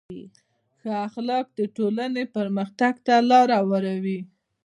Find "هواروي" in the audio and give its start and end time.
3.61-4.19